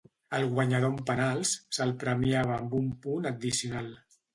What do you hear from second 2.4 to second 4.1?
amb un punt addicional.